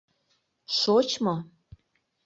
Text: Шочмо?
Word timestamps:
Шочмо? 0.77 1.35